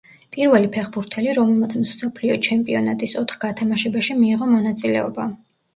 პირველი 0.35 0.69
ფეხბურთელი, 0.75 1.29
რომელმაც 1.39 1.77
მსოფლიო 1.83 2.39
ჩემპიონატის 2.49 3.17
ოთხ 3.25 3.41
გათამაშებაში 3.47 4.21
მიიღო 4.25 4.53
მონაწილეობა. 4.59 5.33